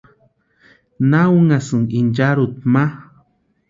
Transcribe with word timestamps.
¿Na 1.09 1.21
únhasïnki 1.37 1.95
icharhuta 2.01 2.61
ma? 2.73 2.83